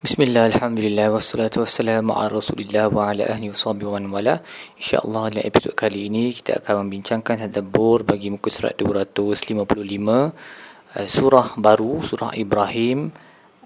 Bismillah, 0.00 0.48
Alhamdulillah, 0.48 1.12
wassalatu 1.12 1.60
wassalamu 1.60 2.16
ala 2.16 2.32
rasulillah 2.32 2.88
wa 2.88 3.12
ala 3.12 3.20
ahli 3.28 3.52
wa 3.52 3.60
sahbihi 3.60 3.84
wa 3.84 4.00
wala. 4.16 4.40
InsyaAllah 4.80 5.28
dalam 5.28 5.44
episod 5.44 5.76
kali 5.76 6.08
ini 6.08 6.32
kita 6.32 6.64
akan 6.64 6.88
membincangkan 6.88 7.44
tadabbur 7.44 8.08
bagi 8.08 8.32
muka 8.32 8.48
surat 8.48 8.80
255 8.80 9.60
uh, 9.60 10.32
Surah 11.04 11.52
baru, 11.60 12.00
surah 12.00 12.32
Ibrahim 12.32 13.12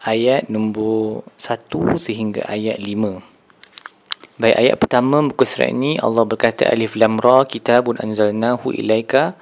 Ayat 0.03 0.51
nombor 0.51 1.23
1 1.39 2.03
sehingga 2.03 2.51
ayat 2.51 2.83
5 2.83 4.43
Baik, 4.43 4.57
ayat 4.59 4.75
pertama 4.75 5.23
muka 5.23 5.47
surat 5.47 5.71
ini 5.71 6.03
Allah 6.03 6.27
berkata 6.27 6.67
Alif 6.67 6.99
Lam 6.99 7.23
Ra 7.23 7.47
kitabun 7.47 7.95
anzalnahu 8.03 8.75
ilaika 8.75 9.39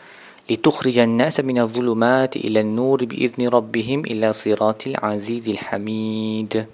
litukhrijan 0.52 1.16
nasa 1.16 1.40
minal 1.40 1.66
zulumati 1.72 2.44
ila 2.44 2.60
nur 2.60 3.00
biizni 3.08 3.48
rabbihim 3.48 4.04
ila 4.04 4.36
siratil 4.36 5.00
azizil 5.00 5.56
hamid 5.72 6.68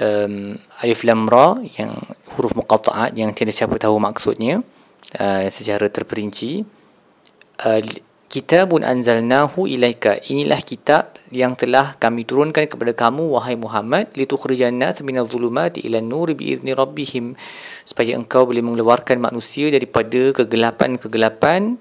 um, 0.00 0.58
alif 0.82 1.06
lam 1.06 1.26
ra 1.30 1.58
yang 1.78 1.94
huruf 2.34 2.54
muqatta'at 2.58 3.14
yang 3.14 3.30
tiada 3.36 3.54
siapa 3.54 3.78
tahu 3.78 4.00
maksudnya 4.02 4.62
uh, 5.18 5.46
secara 5.50 5.86
terperinci. 5.90 6.66
Uh, 7.62 7.80
kitabun 8.26 8.82
anzalnahu 8.82 9.70
ilaika. 9.70 10.18
Inilah 10.26 10.58
kitab 10.58 11.14
yang 11.30 11.54
telah 11.54 11.94
kami 12.02 12.26
turunkan 12.26 12.66
kepada 12.66 12.90
kamu 12.90 13.30
wahai 13.30 13.54
Muhammad 13.54 14.10
litukhrijan 14.18 14.74
nas 14.74 14.98
minal 15.06 15.26
zulumati 15.26 15.82
ila 15.86 16.02
nur 16.02 16.34
biizni 16.34 16.74
rabbihim 16.74 17.38
supaya 17.86 18.18
engkau 18.18 18.46
boleh 18.46 18.62
mengeluarkan 18.62 19.22
manusia 19.22 19.70
daripada 19.70 20.34
kegelapan-kegelapan 20.34 21.78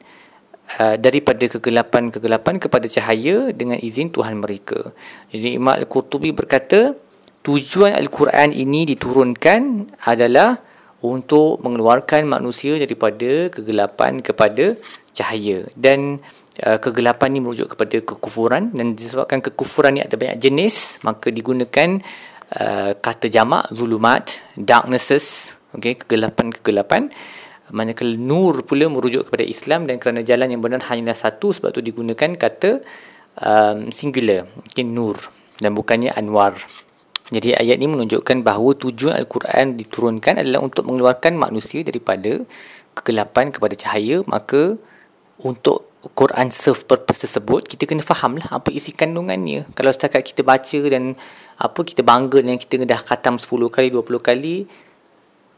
Uh, 0.63 0.97
daripada 0.97 1.43
kegelapan-kegelapan 1.45 2.55
kepada 2.57 2.87
cahaya 2.89 3.51
dengan 3.53 3.77
izin 3.77 4.09
Tuhan 4.09 4.41
mereka. 4.41 4.95
Jadi 5.29 5.59
Imam 5.59 5.75
Al-Qurtubi 5.75 6.33
berkata, 6.33 6.95
tujuan 7.45 7.93
Al-Quran 7.93 8.55
ini 8.55 8.87
diturunkan 8.87 9.91
adalah 10.07 10.57
untuk 11.03 11.61
mengeluarkan 11.61 12.25
manusia 12.25 12.79
daripada 12.79 13.51
kegelapan 13.53 14.23
kepada 14.23 14.73
cahaya. 15.13 15.67
Dan 15.77 16.23
uh, 16.65 16.79
kegelapan 16.79 17.37
ini 17.37 17.39
merujuk 17.43 17.77
kepada 17.77 17.99
kekufuran 18.01 18.71
dan 18.73 18.97
disebabkan 18.97 19.43
kekufuran 19.43 19.99
ini 19.99 20.07
ada 20.07 20.15
banyak 20.15 20.41
jenis, 20.41 20.97
maka 21.05 21.29
digunakan 21.29 22.01
uh, 22.55 22.97
kata 22.97 23.29
jamak, 23.29 23.69
zulumat, 23.75 24.41
darknesses, 24.57 25.53
okay, 25.75 25.99
kegelapan-kegelapan 25.99 27.11
manakala 27.73 28.13
nur 28.13 28.61
pula 28.63 28.85
merujuk 28.87 29.27
kepada 29.27 29.43
Islam 29.43 29.89
dan 29.89 29.97
kerana 29.97 30.21
jalan 30.21 30.53
yang 30.53 30.61
benar 30.61 30.85
hanyalah 30.85 31.17
satu 31.17 31.49
sebab 31.51 31.73
tu 31.73 31.81
digunakan 31.81 32.37
kata 32.37 32.85
um, 33.41 33.89
singular 33.89 34.45
mungkin 34.53 34.85
nur 34.93 35.17
dan 35.57 35.73
bukannya 35.73 36.13
anwar. 36.13 36.53
Jadi 37.33 37.57
ayat 37.57 37.81
ini 37.81 37.89
menunjukkan 37.89 38.45
bahawa 38.45 38.77
tujuan 38.77 39.17
Al-Quran 39.17 39.79
diturunkan 39.79 40.43
adalah 40.45 40.61
untuk 40.61 40.85
mengeluarkan 40.85 41.33
manusia 41.33 41.81
daripada 41.81 42.45
kegelapan 42.93 43.49
kepada 43.49 43.73
cahaya. 43.73 44.21
Maka 44.29 44.77
untuk 45.41 45.89
Quran 46.13 46.51
serve 46.51 46.83
purpose 46.83 47.23
tersebut 47.23 47.63
kita 47.63 47.87
kena 47.87 48.03
faham 48.03 48.35
lah 48.37 48.59
apa 48.59 48.69
isi 48.75 48.91
kandungannya. 48.91 49.71
Kalau 49.71 49.89
setakat 49.89 50.27
kita 50.27 50.43
baca 50.43 50.79
dan 50.91 51.15
apa 51.55 51.79
kita 51.79 52.03
bangga 52.03 52.43
dengan 52.43 52.59
kita 52.59 52.83
dah 52.83 52.99
khatam 52.99 53.39
10 53.39 53.49
kali 53.71 53.87
20 53.87 54.19
kali 54.19 54.67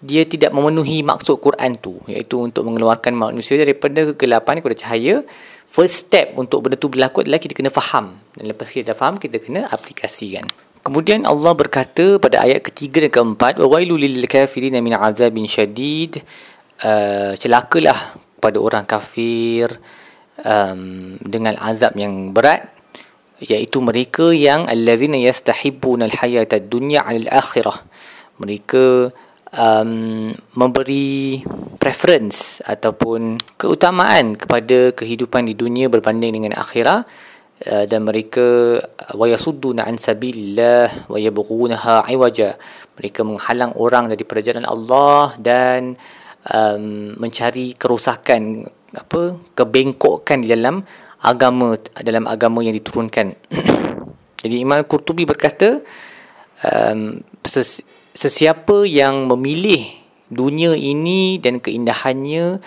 dia 0.06 0.23
tidak 0.30 0.53
memenuhi 0.53 1.02
maksud 1.02 1.42
Quran 1.42 1.81
tu 1.81 1.98
iaitu 2.06 2.38
untuk 2.38 2.61
mengeluarkan 2.70 3.17
manusia 3.17 3.58
daripada 3.58 4.14
kegelapan 4.14 4.61
kepada 4.61 4.78
cahaya. 4.78 5.25
First 5.66 6.08
step 6.08 6.38
untuk 6.38 6.64
benda 6.64 6.78
tu 6.78 6.88
berlaku 6.88 7.25
adalah 7.25 7.42
kita 7.42 7.58
kena 7.58 7.73
faham. 7.73 8.16
Dan 8.38 8.53
lepas 8.53 8.70
kita 8.70 8.94
dah 8.94 8.98
faham 8.98 9.17
kita 9.17 9.42
kena 9.42 9.67
aplikasikan. 9.67 10.45
Kemudian 10.86 11.26
Allah 11.26 11.52
berkata 11.58 12.22
pada 12.22 12.45
ayat 12.45 12.61
ketiga 12.61 13.02
dan 13.02 13.11
keempat 13.11 13.58
wa 13.58 13.67
wailul 13.73 13.98
lil 13.98 14.30
kafirin 14.30 14.78
min 14.80 14.94
azabin 14.94 15.50
syadid. 15.50 16.22
Uh, 16.78 17.33
celakalah 17.39 17.98
pada 18.38 18.61
orang 18.61 18.86
kafir 18.86 19.73
um, 20.44 21.15
dengan 21.23 21.58
azab 21.58 21.95
yang 21.98 22.36
berat 22.36 22.67
iaitu 23.42 23.83
mereka 23.83 24.32
yang 24.32 24.67
allazina 24.67 25.20
yastahibbuna 25.20 26.08
al-hayata 26.08 26.60
ad-dunya 26.60 27.04
'ala 27.04 27.20
al-akhirah 27.27 27.77
mereka 28.39 29.11
um, 29.55 30.32
memberi 30.60 31.42
preference 31.80 32.60
ataupun 32.61 33.39
keutamaan 33.55 34.36
kepada 34.36 34.92
kehidupan 34.92 35.48
di 35.48 35.55
dunia 35.55 35.88
berbanding 35.88 36.36
dengan 36.36 36.54
akhirat 36.60 37.08
uh, 37.65 37.86
dan 37.88 38.04
mereka 38.04 38.80
uh, 38.83 39.14
wa 39.15 39.26
yasudduna 39.26 39.88
an 39.88 39.95
sabilillah 39.95 41.08
wa 41.08 41.17
yabghunaha 41.17 42.05
iwaja. 42.11 42.60
Mereka 42.99 43.23
menghalang 43.23 43.73
orang 43.80 44.11
daripada 44.11 44.44
jalan 44.44 44.67
Allah 44.67 45.36
dan 45.39 45.95
um, 46.52 47.15
mencari 47.17 47.73
kerosakan 47.76 48.67
apa 48.95 49.36
kebengkokan 49.55 50.39
di 50.44 50.48
dalam 50.52 50.80
agama 51.20 51.76
dalam 51.99 52.27
agama 52.27 52.64
yang 52.64 52.76
diturunkan. 52.76 53.33
Jadi 54.45 54.61
Imam 54.61 54.77
Qurtubi 54.86 55.26
berkata 55.26 55.82
um, 56.61 57.17
sesiapa 58.15 58.87
yang 58.87 59.27
memilih 59.27 59.83
dunia 60.31 60.73
ini 60.73 61.37
dan 61.37 61.59
keindahannya 61.59 62.64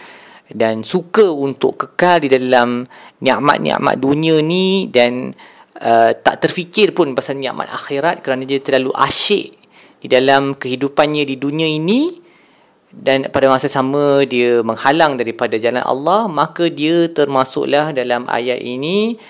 dan 0.53 0.85
suka 0.85 1.29
untuk 1.29 1.77
kekal 1.77 2.25
di 2.25 2.29
dalam 2.29 2.85
nikmat-nikmat 3.21 3.97
dunia 4.01 4.41
ni 4.45 4.89
dan 4.89 5.33
uh, 5.81 6.13
tak 6.13 6.45
terfikir 6.45 6.93
pun 6.97 7.13
pasal 7.13 7.41
nikmat 7.41 7.69
akhirat 7.69 8.21
kerana 8.21 8.45
dia 8.45 8.61
terlalu 8.61 8.93
asyik 8.97 9.57
di 9.99 10.07
dalam 10.07 10.55
kehidupannya 10.55 11.27
di 11.27 11.37
dunia 11.37 11.67
ini 11.67 12.29
dan 12.89 13.29
pada 13.29 13.53
masa 13.53 13.69
sama 13.69 14.25
dia 14.25 14.65
menghalang 14.65 15.21
daripada 15.21 15.61
jalan 15.61 15.85
Allah 15.85 16.25
maka 16.31 16.73
dia 16.73 17.11
termasuklah 17.13 17.93
dalam 17.93 18.25
ayat 18.25 18.63
ini 18.65 19.21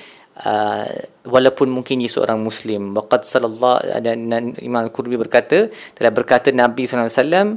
uh, 0.44 0.87
walaupun 1.26 1.71
mungkin 1.71 1.99
dia 2.03 2.10
seorang 2.10 2.38
muslim. 2.38 2.94
Waqad 2.94 3.26
sallallahu 3.26 4.03
dan 4.03 4.54
Imam 4.62 4.87
Al-Qurtubi 4.87 5.19
berkata 5.19 5.71
telah 5.97 6.12
berkata 6.15 6.54
Nabi 6.54 6.87
sallallahu 6.87 7.10
alaihi 7.10 7.21
wasallam 7.22 7.49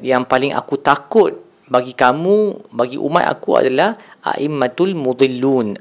yang 0.00 0.24
paling 0.24 0.56
aku 0.56 0.80
takut 0.80 1.36
bagi 1.68 1.96
kamu 1.96 2.68
bagi 2.72 3.00
umat 3.00 3.28
aku 3.32 3.60
adalah 3.60 3.96
aimmatul 4.24 4.92
mudillun. 4.92 5.76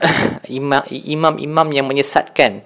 Imam-imam 1.12 1.68
yang 1.72 1.88
menyesatkan. 1.88 2.64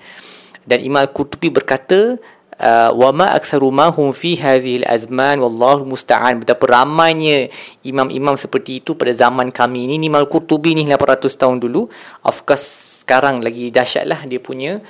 Dan 0.65 0.79
Imam 0.81 1.05
Al-Qurtubi 1.05 1.53
berkata 1.53 2.17
uh, 2.57 2.91
wa 2.93 3.09
ma 3.13 3.37
aktsaru 3.37 3.69
ma 3.69 3.93
hum 3.93 4.09
fi 4.09 4.33
hadhihi 4.33 4.85
al-azman 4.85 5.41
wallahu 5.41 5.85
musta'an. 5.85 6.41
Betapa 6.41 6.81
ramainya 6.81 7.49
imam-imam 7.85 8.33
seperti 8.33 8.81
itu 8.81 8.97
pada 8.97 9.13
zaman 9.13 9.53
kami 9.53 9.89
ini. 9.89 10.09
Imam 10.09 10.21
Al-Qurtubi 10.25 10.73
ni 10.73 10.89
800 10.89 11.29
tahun 11.37 11.57
dulu. 11.61 11.89
Of 12.25 12.45
course 12.45 12.84
sekarang 13.05 13.45
lagi 13.45 13.69
dahsyat 13.69 14.09
lah 14.09 14.25
dia 14.25 14.41
punya 14.41 14.81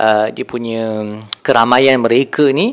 uh, 0.00 0.32
dia 0.32 0.48
punya 0.48 1.04
keramaian 1.44 2.00
mereka 2.00 2.48
ni 2.48 2.72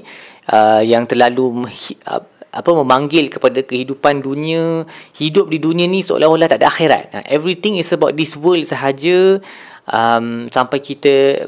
uh, 0.56 0.80
yang 0.80 1.04
terlalu 1.04 1.68
uh, 2.08 2.24
apa 2.56 2.72
memanggil 2.72 3.28
kepada 3.28 3.60
kehidupan 3.68 4.24
dunia 4.24 4.88
hidup 5.20 5.52
di 5.52 5.60
dunia 5.60 5.92
ni 5.92 6.00
seolah-olah 6.00 6.48
tak 6.48 6.64
ada 6.64 6.72
akhirat. 6.72 7.04
Uh, 7.12 7.26
everything 7.28 7.76
is 7.76 7.92
about 7.92 8.16
this 8.16 8.40
world 8.40 8.64
sahaja. 8.64 9.44
Um, 9.86 10.50
sampai 10.50 10.82
kita 10.82 11.46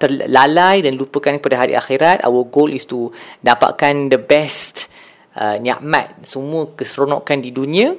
terlalai 0.00 0.80
dan 0.80 0.96
lupakan 0.96 1.36
kepada 1.36 1.60
hari 1.60 1.76
akhirat 1.76 2.24
our 2.24 2.48
goal 2.48 2.72
is 2.72 2.88
to 2.88 3.12
dapatkan 3.44 4.08
the 4.08 4.16
best 4.16 4.88
uh, 5.36 5.60
nikmat 5.60 6.16
semua 6.24 6.72
keseronokan 6.72 7.44
di 7.44 7.52
dunia 7.52 7.92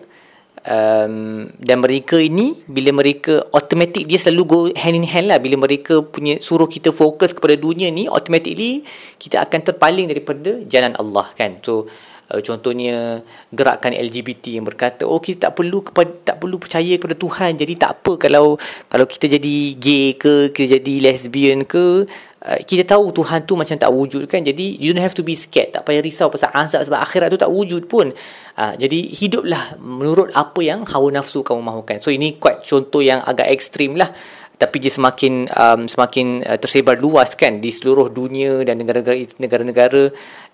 um, 0.66 1.46
dan 1.62 1.78
mereka 1.80 2.18
ini 2.18 2.58
bila 2.66 2.92
mereka 2.92 3.46
automatic 3.54 4.10
dia 4.10 4.18
selalu 4.18 4.44
go 4.46 4.60
hand 4.74 4.98
in 4.98 5.06
hand 5.06 5.30
lah. 5.30 5.40
Bila 5.40 5.62
mereka 5.62 6.02
punya 6.02 6.42
suruh 6.42 6.68
kita 6.68 6.90
fokus 6.92 7.32
kepada 7.32 7.56
dunia 7.56 7.90
ni 7.94 8.10
automatically 8.10 8.82
kita 9.22 9.42
akan 9.46 9.60
terpaling 9.62 10.10
daripada 10.10 10.62
jalan 10.66 10.94
Allah 10.98 11.30
kan? 11.38 11.62
So 11.62 11.88
uh, 12.32 12.42
contohnya 12.42 13.22
gerakan 13.54 13.94
LGBT 13.94 14.62
yang 14.62 14.66
berkata 14.66 15.06
oh 15.06 15.22
kita 15.22 15.50
tak 15.50 15.54
perlu 15.58 15.82
kepada 15.86 16.12
tak 16.34 16.38
perlu 16.42 16.58
percaya 16.58 16.94
kepada 16.98 17.16
Tuhan. 17.18 17.52
Jadi 17.58 17.74
tak 17.78 17.92
apa 18.02 18.18
kalau 18.18 18.58
kalau 18.90 19.06
kita 19.06 19.30
jadi 19.30 19.56
gay 19.78 20.18
ke 20.18 20.50
kita 20.50 20.80
jadi 20.80 20.94
lesbian 21.12 21.66
ke 21.66 22.06
uh, 22.46 22.60
kita 22.64 22.86
tahu 22.86 23.12
Tuhan 23.14 23.46
tu 23.46 23.54
macam 23.58 23.76
tak 23.76 23.92
wujud 23.92 24.24
kan. 24.30 24.42
Jadi 24.42 24.78
you 24.82 24.94
don't 24.94 25.04
have 25.04 25.18
to 25.18 25.26
be 25.26 25.38
scared. 25.38 25.74
Tak 25.74 25.86
payah 25.86 26.02
risau 26.02 26.30
pasal 26.32 26.54
azab 26.54 26.82
sebab 26.86 27.00
akhirat 27.02 27.30
tu 27.34 27.40
tak 27.42 27.52
wujud 27.52 27.86
pun. 27.86 28.14
Uh, 28.56 28.74
jadi 28.80 29.12
hiduplah 29.12 29.78
menurut 29.82 30.32
apa 30.32 30.62
yang 30.64 30.88
hawa 30.88 31.12
nafsu 31.12 31.44
kamu 31.44 31.62
mahukan. 31.62 32.00
So 32.00 32.10
ini 32.10 32.40
quite 32.40 32.64
contoh 32.64 33.04
yang 33.04 33.20
agak 33.26 33.52
ekstrim 33.52 34.00
lah 34.00 34.10
tapi 34.56 34.80
dia 34.80 34.92
semakin 34.92 35.52
um, 35.52 35.82
semakin 35.88 36.44
uh, 36.48 36.58
tersebar 36.60 36.96
luas 37.00 37.36
kan 37.36 37.60
di 37.60 37.72
seluruh 37.72 38.08
dunia 38.08 38.64
dan 38.64 38.80
negara-negara 38.80 39.18
negara-negara 39.40 40.04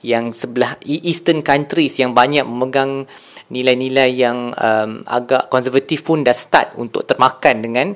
yang 0.02 0.34
sebelah 0.34 0.78
e-, 0.82 1.02
eastern 1.06 1.46
countries 1.46 2.02
yang 2.02 2.18
banyak 2.18 2.42
memegang 2.42 3.06
nilai-nilai 3.54 4.10
yang 4.10 4.56
um, 4.58 5.06
agak 5.06 5.52
konservatif 5.54 6.02
pun 6.02 6.26
dah 6.26 6.34
start 6.34 6.74
untuk 6.82 7.06
termakan 7.06 7.56
dengan 7.62 7.88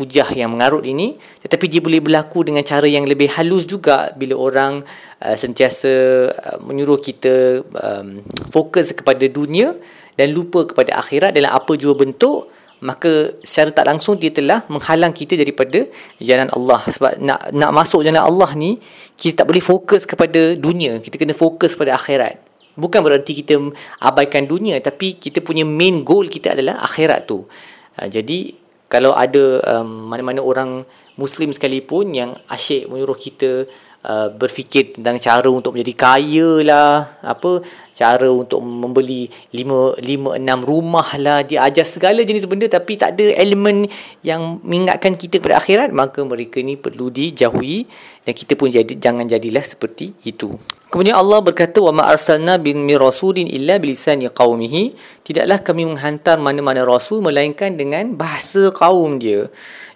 hujah 0.00 0.32
yang 0.32 0.56
mengarut 0.56 0.88
ini. 0.88 1.20
Tetapi 1.44 1.68
dia 1.68 1.84
boleh 1.84 2.00
berlaku 2.00 2.48
dengan 2.48 2.64
cara 2.64 2.88
yang 2.88 3.04
lebih 3.04 3.28
halus 3.36 3.68
juga 3.68 4.08
bila 4.16 4.38
orang 4.40 4.80
uh, 5.20 5.36
sentiasa 5.36 5.92
uh, 6.32 6.58
menyuruh 6.64 6.96
kita 6.96 7.60
um, 7.76 8.24
fokus 8.48 8.96
kepada 8.96 9.28
dunia 9.28 9.76
dan 10.16 10.32
lupa 10.32 10.64
kepada 10.64 10.96
akhirat 10.96 11.36
dalam 11.36 11.52
apa 11.52 11.72
jua 11.76 11.92
bentuk 11.92 12.48
maka 12.82 13.38
secara 13.46 13.70
tak 13.70 13.86
langsung 13.86 14.18
dia 14.18 14.34
telah 14.34 14.66
menghalang 14.66 15.14
kita 15.14 15.38
daripada 15.38 15.86
jalan 16.18 16.50
Allah. 16.50 16.82
Sebab 16.90 17.22
nak 17.22 17.54
nak 17.54 17.70
masuk 17.70 18.02
jalan 18.02 18.18
Allah 18.18 18.50
ni 18.58 18.82
kita 19.14 19.42
tak 19.42 19.54
boleh 19.54 19.62
fokus 19.62 20.02
kepada 20.02 20.58
dunia. 20.58 20.98
Kita 20.98 21.14
kena 21.14 21.30
fokus 21.30 21.78
pada 21.78 21.94
akhirat. 21.94 22.42
Bukan 22.74 23.00
berarti 23.06 23.38
kita 23.38 23.54
abaikan 24.02 24.50
dunia 24.50 24.82
tapi 24.82 25.14
kita 25.14 25.38
punya 25.38 25.62
main 25.62 26.02
goal 26.02 26.26
kita 26.26 26.58
adalah 26.58 26.82
akhirat 26.82 27.30
tu. 27.30 27.46
Uh, 27.94 28.08
jadi 28.10 28.58
kalau 28.90 29.14
ada 29.14 29.62
um, 29.78 30.10
mana-mana 30.10 30.42
orang 30.42 30.84
muslim 31.16 31.54
sekalipun 31.54 32.12
yang 32.12 32.36
asyik 32.50 32.90
menyuruh 32.90 33.16
kita 33.16 33.64
uh, 34.06 34.28
berfikir 34.34 34.94
tentang 34.98 35.18
cara 35.18 35.48
untuk 35.48 35.74
menjadi 35.74 35.94
kaya 35.94 36.50
lah. 36.62 37.18
Apa 37.22 37.62
cara 37.94 38.28
untuk 38.30 38.62
membeli 38.62 39.30
lima 39.54 39.94
lima 40.02 40.38
enam 40.38 40.62
rumah 40.62 41.14
lah. 41.18 41.42
Dia 41.46 41.66
ajar 41.66 41.86
segala 41.86 42.22
jenis 42.22 42.46
benda 42.46 42.66
tapi 42.66 42.98
tak 42.98 43.18
ada 43.18 43.26
elemen 43.38 43.86
yang 44.26 44.62
mengingatkan 44.62 45.14
kita 45.14 45.38
pada 45.38 45.62
akhirat. 45.62 45.90
Maka 45.94 46.22
mereka 46.26 46.58
ni 46.62 46.74
perlu 46.78 47.08
dijauhi 47.10 47.86
dan 48.22 48.32
kita 48.34 48.54
pun 48.54 48.70
jadi 48.70 48.92
jangan 48.98 49.26
jadilah 49.26 49.62
seperti 49.62 50.14
itu. 50.26 50.54
Kemudian 50.92 51.16
Allah 51.16 51.40
berkata 51.40 51.80
wa 51.80 51.90
ma 51.90 52.04
arsalna 52.12 52.60
bin 52.60 52.84
rasulin 53.00 53.48
illa 53.48 53.80
bilisani 53.80 54.28
qaumihi. 54.28 54.92
Tidaklah 55.24 55.64
kami 55.64 55.88
menghantar 55.88 56.36
mana-mana 56.36 56.84
rasul 56.84 57.24
melainkan 57.24 57.78
dengan 57.78 58.12
bahasa 58.12 58.68
kaum 58.74 59.16
dia. 59.16 59.48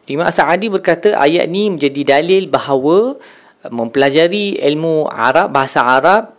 Imam 0.06 0.30
Sa'adi 0.30 0.70
berkata 0.70 1.18
ayat 1.18 1.50
ni 1.50 1.66
menjadi 1.66 2.16
dalil 2.16 2.46
bahawa 2.46 3.18
mempelajari 3.72 4.60
ilmu 4.60 5.08
Arab 5.08 5.52
bahasa 5.54 5.82
Arab 5.84 6.36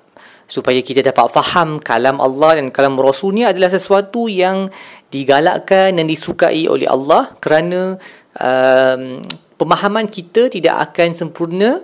supaya 0.47 0.79
kita 0.79 1.03
dapat 1.03 1.27
faham 1.27 1.77
kalam 1.83 2.23
Allah 2.23 2.63
dan 2.63 2.71
kalam 2.71 2.95
Rasul 2.95 3.35
ni 3.35 3.43
adalah 3.43 3.67
sesuatu 3.67 4.31
yang 4.31 4.71
digalakkan 5.11 5.99
dan 5.99 6.07
disukai 6.07 6.67
oleh 6.71 6.87
Allah 6.87 7.35
kerana 7.43 7.99
um, 8.39 9.19
pemahaman 9.59 10.07
kita 10.07 10.47
tidak 10.47 10.91
akan 10.91 11.09
sempurna 11.11 11.83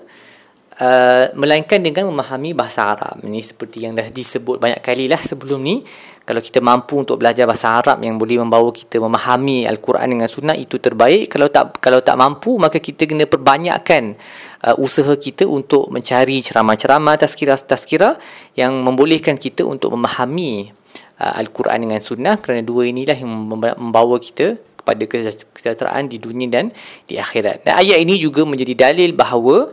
Uh, 0.74 1.30
melainkan 1.38 1.78
dengan 1.86 2.10
memahami 2.10 2.58
bahasa 2.58 2.98
Arab. 2.98 3.22
Ini 3.22 3.46
seperti 3.46 3.86
yang 3.86 3.94
dah 3.94 4.10
disebut 4.10 4.58
banyak 4.58 4.82
kali 4.82 5.06
lah 5.06 5.22
sebelum 5.22 5.62
ni. 5.62 5.86
Kalau 6.26 6.42
kita 6.42 6.66
mampu 6.66 6.98
untuk 6.98 7.22
belajar 7.22 7.46
bahasa 7.46 7.78
Arab 7.78 8.02
yang 8.02 8.18
boleh 8.18 8.42
membawa 8.42 8.74
kita 8.74 8.98
memahami 8.98 9.70
Al-Quran 9.70 10.18
dengan 10.18 10.26
sunnah 10.26 10.58
itu 10.58 10.82
terbaik. 10.82 11.30
Kalau 11.30 11.54
tak 11.54 11.78
kalau 11.78 12.02
tak 12.02 12.18
mampu 12.18 12.58
maka 12.58 12.82
kita 12.82 13.06
kena 13.06 13.30
perbanyakkan 13.30 14.18
uh, 14.64 14.76
usaha 14.80 15.14
kita 15.20 15.44
untuk 15.46 15.92
mencari 15.92 16.40
ceramah-ceramah 16.40 17.20
tazkirah-tazkirah 17.20 18.18
yang 18.56 18.80
membolehkan 18.82 19.36
kita 19.36 19.68
untuk 19.68 19.94
memahami 19.94 20.72
uh, 21.20 21.34
Al-Quran 21.40 21.88
dengan 21.90 22.00
sunnah. 22.00 22.40
Kerana 22.40 22.64
dua 22.64 22.88
inilah 22.88 23.16
yang 23.16 23.32
membawa 23.78 24.18
kita 24.18 24.58
kepada 24.84 25.04
kesejahteraan 25.08 26.12
di 26.12 26.20
dunia 26.20 26.48
dan 26.52 26.66
di 27.08 27.16
akhirat. 27.16 27.64
Dan 27.64 27.80
ayat 27.80 28.04
ini 28.04 28.20
juga 28.20 28.44
menjadi 28.44 28.92
dalil 28.92 29.16
bahawa 29.16 29.72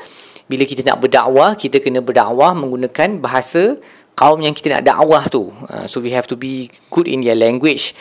bila 0.51 0.67
kita 0.67 0.83
nak 0.83 0.99
berdakwah 0.99 1.55
kita 1.55 1.79
kena 1.79 2.03
berdakwah 2.03 2.55
menggunakan 2.59 3.23
bahasa 3.23 3.79
kaum 4.19 4.43
yang 4.43 4.55
kita 4.55 4.79
nak 4.79 4.83
dakwah 4.87 5.27
tu. 5.31 5.51
Uh, 5.67 5.87
so 5.87 6.03
we 6.03 6.11
have 6.15 6.27
to 6.27 6.35
be 6.39 6.71
good 6.91 7.07
in 7.07 7.23
their 7.23 7.39
language. 7.39 7.95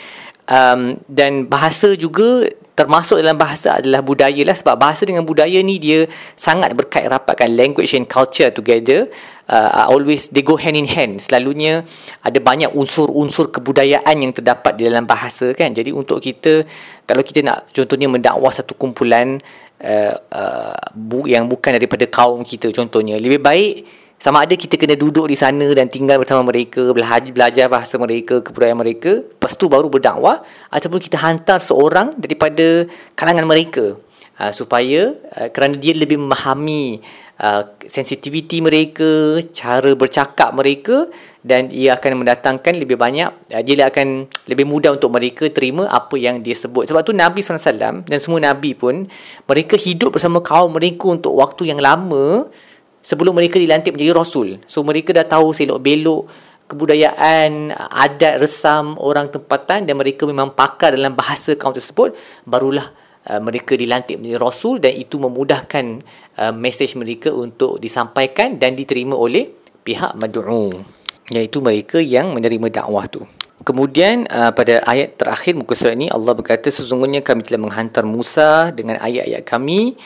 Um, 0.50 0.98
dan 1.06 1.46
bahasa 1.46 1.94
juga 1.94 2.50
termasuk 2.80 3.20
dalam 3.20 3.36
bahasa 3.36 3.84
adalah 3.84 4.00
budaya 4.00 4.40
lah. 4.48 4.56
Sebab 4.56 4.80
bahasa 4.80 5.04
dengan 5.04 5.28
budaya 5.28 5.60
ni 5.60 5.76
dia 5.76 6.08
sangat 6.40 6.72
berkait 6.72 7.12
rapatkan 7.12 7.52
language 7.52 7.92
and 7.92 8.08
culture 8.08 8.48
together. 8.56 9.12
Uh, 9.52 9.92
always 9.92 10.32
they 10.32 10.40
go 10.40 10.56
hand 10.56 10.80
in 10.80 10.88
hand. 10.88 11.20
Selalunya 11.20 11.84
ada 12.24 12.40
banyak 12.40 12.72
unsur-unsur 12.72 13.52
kebudayaan 13.52 14.16
yang 14.16 14.32
terdapat 14.32 14.80
di 14.80 14.88
dalam 14.88 15.04
bahasa 15.04 15.52
kan. 15.52 15.76
Jadi 15.76 15.92
untuk 15.92 16.24
kita 16.24 16.64
kalau 17.04 17.20
kita 17.20 17.44
nak 17.44 17.68
contohnya 17.76 18.08
mendakwah 18.08 18.54
satu 18.56 18.80
kumpulan 18.80 19.44
uh, 19.84 20.16
uh, 20.32 20.80
bu- 20.96 21.28
yang 21.28 21.52
bukan 21.52 21.76
daripada 21.76 22.08
kaum 22.08 22.48
kita 22.48 22.72
contohnya 22.72 23.20
lebih 23.20 23.44
baik 23.44 23.76
sama 24.20 24.44
ada 24.44 24.52
kita 24.52 24.76
kena 24.76 25.00
duduk 25.00 25.32
di 25.32 25.40
sana 25.40 25.64
dan 25.72 25.88
tinggal 25.88 26.20
bersama 26.20 26.44
mereka 26.44 26.92
belajar, 26.92 27.72
bahasa 27.72 27.96
mereka 27.96 28.44
kebudayaan 28.44 28.76
mereka. 28.76 29.24
Lepas 29.24 29.56
tu 29.56 29.72
baru 29.72 29.88
berdakwah 29.88 30.44
ataupun 30.68 31.00
kita 31.00 31.16
hantar 31.24 31.64
seorang 31.64 32.12
daripada 32.20 32.84
kalangan 33.16 33.48
mereka. 33.48 33.96
Uh, 34.40 34.56
supaya 34.56 35.20
uh, 35.36 35.52
kerana 35.52 35.76
dia 35.76 35.92
lebih 35.92 36.16
memahami 36.16 37.04
uh, 37.44 37.76
sensitiviti 37.84 38.64
mereka 38.64 39.36
cara 39.52 39.92
bercakap 40.00 40.56
mereka 40.56 41.12
dan 41.44 41.68
ia 41.68 42.00
akan 42.00 42.24
mendatangkan 42.24 42.80
lebih 42.80 42.96
banyak 42.96 43.28
uh, 43.28 43.60
dia 43.60 43.92
akan 43.92 44.32
lebih 44.48 44.64
mudah 44.64 44.96
untuk 44.96 45.12
mereka 45.12 45.52
terima 45.52 45.92
apa 45.92 46.16
yang 46.16 46.40
dia 46.40 46.56
sebut. 46.56 46.88
Sebab 46.88 47.04
tu 47.04 47.12
Nabi 47.12 47.44
SAW 47.44 48.08
dan 48.08 48.18
semua 48.24 48.40
Nabi 48.40 48.80
pun 48.80 49.12
mereka 49.44 49.76
hidup 49.76 50.16
bersama 50.16 50.40
kaum 50.40 50.72
mereka 50.72 51.12
untuk 51.12 51.36
waktu 51.36 51.76
yang 51.76 51.84
lama 51.84 52.48
sebelum 53.00 53.36
mereka 53.36 53.58
dilantik 53.58 53.96
menjadi 53.96 54.14
Rasul 54.16 54.62
so 54.68 54.84
mereka 54.84 55.16
dah 55.16 55.28
tahu 55.28 55.56
selok 55.56 55.80
belok 55.80 56.24
kebudayaan, 56.70 57.74
adat, 57.74 58.38
resam 58.38 58.94
orang 59.02 59.34
tempatan 59.34 59.90
dan 59.90 59.98
mereka 59.98 60.30
memang 60.30 60.54
pakar 60.54 60.94
dalam 60.94 61.18
bahasa 61.18 61.58
kaum 61.58 61.74
tersebut 61.74 62.14
barulah 62.46 62.94
uh, 63.26 63.42
mereka 63.42 63.74
dilantik 63.74 64.22
menjadi 64.22 64.38
Rasul 64.38 64.78
dan 64.78 64.94
itu 64.94 65.18
memudahkan 65.18 65.86
uh, 66.38 66.54
mesej 66.54 66.94
mereka 66.94 67.34
untuk 67.34 67.82
disampaikan 67.82 68.62
dan 68.62 68.78
diterima 68.78 69.18
oleh 69.18 69.50
pihak 69.82 70.14
madu'u 70.14 70.78
iaitu 71.34 71.58
mereka 71.58 71.98
yang 71.98 72.38
menerima 72.38 72.70
dakwah 72.70 73.10
tu. 73.10 73.26
Kemudian 73.66 74.30
uh, 74.30 74.54
pada 74.54 74.86
ayat 74.86 75.20
terakhir 75.20 75.58
muka 75.58 75.76
surat 75.76 75.98
ini 75.98 76.08
Allah 76.08 76.32
berkata 76.38 76.72
sesungguhnya 76.72 77.26
kami 77.26 77.44
telah 77.44 77.66
menghantar 77.66 78.06
Musa 78.06 78.72
dengan 78.72 79.02
ayat-ayat 79.02 79.44
kami 79.44 80.00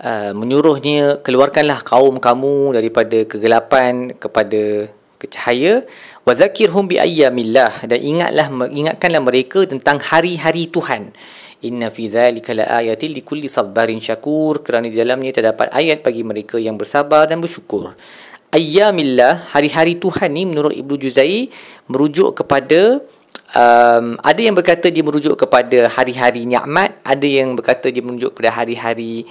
uh, 0.00 0.32
menyuruhnya 0.32 1.20
keluarkanlah 1.20 1.84
kaum 1.84 2.16
kamu 2.16 2.74
daripada 2.74 3.24
kegelapan 3.28 4.16
kepada 4.16 4.88
kecahaya. 5.20 5.84
Wa 6.24 6.32
zakirhum 6.32 6.88
bi 6.88 6.96
ayyamillah. 6.96 7.84
Dan 7.84 8.00
ingatlah 8.00 8.48
ingatkanlah 8.72 9.20
mereka 9.20 9.68
tentang 9.68 10.00
hari-hari 10.00 10.72
Tuhan. 10.72 11.12
Inna 11.60 11.92
fi 11.92 12.08
dzalika 12.08 12.56
laayatin 12.56 13.12
likulli 13.12 13.46
sabarin 13.46 14.00
syakur. 14.00 14.64
Kerana 14.64 14.88
di 14.88 14.96
dalamnya 14.96 15.36
terdapat 15.36 15.68
ayat 15.76 16.00
bagi 16.00 16.24
mereka 16.24 16.56
yang 16.56 16.80
bersabar 16.80 17.28
dan 17.28 17.44
bersyukur. 17.44 17.92
Ayyamillah 18.50 19.54
hari-hari 19.54 20.00
Tuhan 20.00 20.34
ni 20.34 20.42
menurut 20.42 20.74
Ibnu 20.74 20.98
Juzai 20.98 21.46
merujuk 21.86 22.42
kepada 22.42 22.98
um, 23.54 24.18
ada 24.18 24.40
yang 24.42 24.58
berkata 24.58 24.90
dia 24.90 25.06
merujuk 25.06 25.38
kepada 25.38 25.86
hari-hari 25.86 26.50
nikmat 26.50 26.98
ada 27.06 27.26
yang 27.30 27.54
berkata 27.54 27.94
dia 27.94 28.02
merujuk 28.02 28.34
kepada 28.34 28.62
hari-hari 28.62 29.22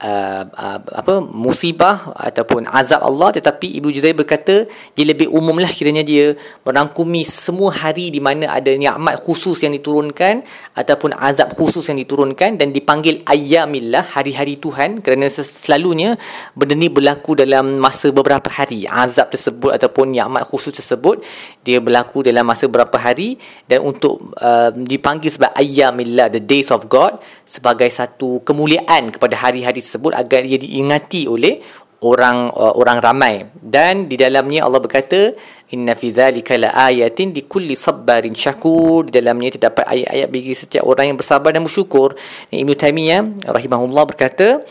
uh, 0.00 0.42
uh, 0.48 0.78
apa 0.80 1.20
musibah 1.20 2.12
ataupun 2.16 2.66
azab 2.66 3.04
Allah 3.04 3.36
tetapi 3.36 3.78
Ibu 3.78 3.92
Juzai 3.92 4.16
berkata 4.16 4.64
dia 4.96 5.04
lebih 5.04 5.28
umumlah 5.28 5.68
kiranya 5.70 6.02
dia 6.02 6.34
merangkumi 6.64 7.22
semua 7.28 7.70
hari 7.70 8.08
di 8.08 8.18
mana 8.18 8.48
ada 8.50 8.72
nikmat 8.72 9.20
khusus 9.20 9.60
yang 9.60 9.76
diturunkan 9.76 10.42
ataupun 10.74 11.12
azab 11.16 11.52
khusus 11.52 11.84
yang 11.92 12.00
diturunkan 12.00 12.56
dan 12.56 12.72
dipanggil 12.72 13.20
ayyamillah 13.28 14.16
hari-hari 14.16 14.56
Tuhan 14.56 15.04
kerana 15.04 15.28
selalunya 15.28 16.16
benda 16.56 16.74
ni 16.74 16.88
berlaku 16.88 17.36
dalam 17.36 17.76
masa 17.78 18.08
beberapa 18.10 18.48
hari. 18.48 18.88
Azab 18.88 19.30
tersebut 19.30 19.76
ataupun 19.76 20.16
nikmat 20.16 20.48
khusus 20.48 20.72
tersebut 20.72 21.20
dia 21.60 21.78
berlaku 21.78 22.24
dalam 22.24 22.48
masa 22.48 22.66
beberapa 22.66 22.96
hari 22.96 23.36
dan 23.68 23.84
untuk 23.84 24.32
uh, 24.40 24.72
dipanggil 24.72 25.28
sebagai 25.28 25.60
ayyamillah 25.60 26.32
the 26.32 26.40
days 26.40 26.72
of 26.72 26.88
God 26.88 27.20
sebagai 27.44 27.90
satu 27.92 28.40
kemuliaan 28.42 29.12
kepada 29.12 29.36
hari-hari 29.36 29.82
tersebut 29.90 30.14
agar 30.14 30.46
ia 30.46 30.54
diingati 30.54 31.26
oleh 31.26 31.58
orang 32.00 32.48
uh, 32.52 32.74
orang 32.76 32.98
ramai. 33.02 33.34
Dan 33.58 34.08
di 34.08 34.16
dalamnya 34.16 34.64
Allah 34.64 34.80
berkata 34.80 35.34
inna 35.74 35.92
fi 35.92 36.08
zalika 36.14 36.56
laayatin 36.56 37.34
likulli 37.36 37.76
sabarin 37.76 38.32
syakur. 38.32 39.08
Di 39.08 39.20
dalamnya 39.20 39.56
terdapat 39.56 39.84
ayat-ayat 39.84 40.28
bagi 40.32 40.52
setiap 40.56 40.84
orang 40.88 41.12
yang 41.12 41.18
bersabar 41.20 41.52
dan 41.52 41.62
bersyukur. 41.64 42.16
Ibnu 42.48 42.72
Taimiyah 42.76 43.50
rahimahullah 43.50 44.04
berkata 44.08 44.64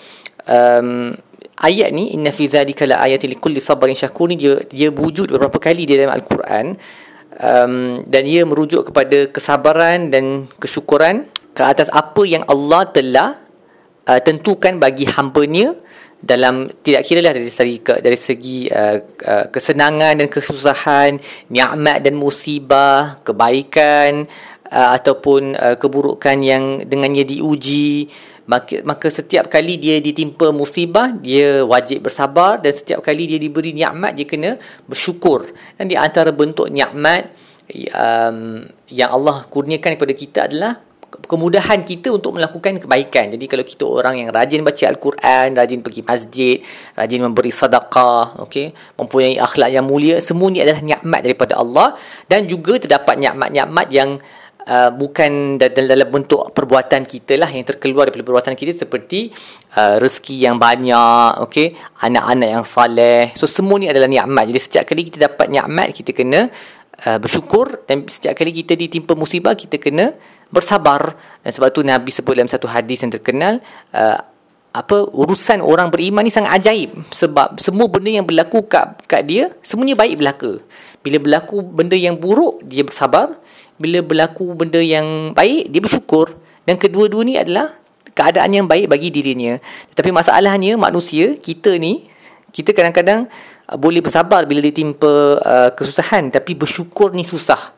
um, 0.50 1.14
ayat 1.62 1.94
ni 1.94 2.18
inna 2.18 2.34
fi 2.34 2.50
zalika 2.50 2.90
laayatin 2.90 3.30
likulli 3.30 3.62
sabarin 3.62 3.96
syakur 3.96 4.32
ni 4.32 4.36
dia 4.40 4.64
dia 4.66 4.90
wujud 4.90 5.30
beberapa 5.30 5.62
kali 5.62 5.86
di 5.86 5.94
dalam 5.94 6.18
al-Quran. 6.18 6.74
Um, 7.40 8.04
dan 8.10 8.26
ia 8.26 8.44
merujuk 8.44 8.90
kepada 8.92 9.30
kesabaran 9.30 10.12
dan 10.12 10.50
kesyukuran 10.60 11.30
ke 11.54 11.62
atas 11.64 11.88
apa 11.94 12.26
yang 12.26 12.44
Allah 12.50 12.84
telah 12.90 13.38
uh, 14.10 14.20
tentukan 14.20 14.82
bagi 14.82 15.06
hamba-Nya 15.06 15.78
dalam 16.20 16.68
tidak 16.84 17.08
kira 17.08 17.24
lah 17.24 17.32
dari 17.32 17.48
segi 17.48 17.80
dari 17.80 18.20
segi 18.20 18.68
uh, 18.68 18.98
uh, 19.24 19.46
kesenangan 19.54 20.20
dan 20.20 20.28
kesusahan, 20.28 21.16
nikmat 21.48 22.04
dan 22.04 22.20
musibah, 22.20 23.22
kebaikan 23.24 24.28
uh, 24.68 24.90
ataupun 25.00 25.56
uh, 25.56 25.76
keburukan 25.80 26.38
yang 26.42 26.84
dengannya 26.84 27.24
diuji. 27.24 28.10
Maka, 28.50 28.82
maka 28.82 29.14
setiap 29.14 29.46
kali 29.46 29.78
dia 29.78 30.02
ditimpa 30.02 30.50
musibah 30.50 31.14
dia 31.14 31.62
wajib 31.62 32.10
bersabar 32.10 32.58
dan 32.58 32.74
setiap 32.74 32.98
kali 33.06 33.30
dia 33.30 33.38
diberi 33.38 33.78
nikmat 33.78 34.18
dia 34.18 34.26
kena 34.26 34.58
bersyukur. 34.90 35.54
Dan 35.78 35.86
di 35.86 35.94
antara 35.94 36.34
bentuk 36.34 36.66
nikmat 36.74 37.30
um, 37.94 38.66
yang 38.90 39.10
Allah 39.14 39.46
kurniakan 39.54 39.94
kepada 39.96 40.14
kita 40.18 40.40
adalah 40.50 40.82
kemudahan 41.30 41.86
kita 41.86 42.10
untuk 42.10 42.38
melakukan 42.38 42.82
kebaikan. 42.82 43.34
Jadi 43.34 43.46
kalau 43.46 43.66
kita 43.66 43.86
orang 43.86 44.16
yang 44.26 44.30
rajin 44.34 44.66
baca 44.66 44.84
al-Quran, 44.90 45.54
rajin 45.54 45.80
pergi 45.86 46.02
masjid, 46.02 46.58
rajin 46.98 47.22
memberi 47.22 47.54
sedekah, 47.54 48.42
okey, 48.46 48.74
mempunyai 48.98 49.38
akhlak 49.38 49.70
yang 49.70 49.86
mulia, 49.86 50.18
semua 50.22 50.50
ini 50.50 50.66
adalah 50.66 50.82
nikmat 50.82 51.22
daripada 51.22 51.62
Allah 51.62 51.94
dan 52.26 52.50
juga 52.50 52.82
terdapat 52.82 53.18
nikmat-nikmat 53.22 53.88
yang 53.94 54.18
Uh, 54.70 54.94
bukan 54.94 55.58
dalam 55.58 56.06
bentuk 56.14 56.54
perbuatan 56.54 57.02
kita 57.02 57.42
lah 57.42 57.50
yang 57.50 57.66
terkeluar 57.66 58.06
daripada 58.06 58.28
perbuatan 58.28 58.54
kita 58.54 58.76
seperti 58.86 59.34
uh, 59.74 59.98
rezeki 59.98 60.46
yang 60.46 60.62
banyak 60.62 61.42
okey 61.48 61.74
anak-anak 62.06 62.50
yang 62.54 62.66
saleh 62.68 63.34
so 63.34 63.50
semua 63.50 63.82
ni 63.82 63.90
adalah 63.90 64.06
nikmat 64.06 64.46
jadi 64.46 64.60
setiap 64.62 64.84
kali 64.86 65.10
kita 65.10 65.26
dapat 65.26 65.50
nikmat 65.50 65.90
kita 65.90 66.14
kena 66.14 66.54
uh, 67.06 67.20
bersyukur 67.20 67.84
dan 67.88 68.08
setiap 68.08 68.36
kali 68.36 68.52
kita 68.52 68.76
ditimpa 68.76 69.16
musibah 69.16 69.56
kita 69.56 69.80
kena 69.80 70.16
bersabar. 70.52 71.16
Dan 71.44 71.52
sebab 71.52 71.70
tu 71.72 71.82
Nabi 71.86 72.10
sebut 72.12 72.36
dalam 72.36 72.50
satu 72.50 72.68
hadis 72.68 73.04
yang 73.06 73.12
terkenal 73.14 73.64
uh, 73.96 74.18
apa 74.70 75.02
urusan 75.18 75.66
orang 75.66 75.90
beriman 75.90 76.22
ni 76.22 76.32
sangat 76.34 76.62
ajaib. 76.62 76.94
Sebab 77.10 77.58
semua 77.58 77.90
benda 77.90 78.10
yang 78.12 78.26
berlaku 78.28 78.66
kat, 78.68 79.02
kat 79.10 79.26
dia 79.26 79.50
semuanya 79.66 79.98
baik 79.98 80.22
berlaku 80.22 80.62
bila 81.00 81.18
berlaku 81.18 81.64
benda 81.64 81.96
yang 81.96 82.20
buruk 82.20 82.62
dia 82.68 82.84
bersabar. 82.84 83.40
Bila 83.80 84.04
berlaku 84.04 84.52
benda 84.60 84.84
yang 84.84 85.32
baik 85.32 85.72
dia 85.72 85.80
bersyukur. 85.80 86.36
Dan 86.68 86.76
kedua-dua 86.76 87.24
ni 87.24 87.40
adalah 87.40 87.72
keadaan 88.12 88.52
yang 88.52 88.68
baik 88.68 88.92
bagi 88.92 89.10
dirinya. 89.10 89.58
Tetapi 89.96 90.12
masalahnya 90.12 90.76
manusia 90.76 91.40
kita 91.40 91.80
ni 91.80 92.04
kita 92.52 92.76
kadang-kadang 92.76 93.30
boleh 93.78 94.02
bersabar 94.02 94.48
bila 94.50 94.64
ditimpa 94.64 95.12
uh, 95.38 95.70
kesusahan 95.76 96.34
tapi 96.34 96.58
bersyukur 96.58 97.14
ni 97.14 97.28
susah 97.28 97.78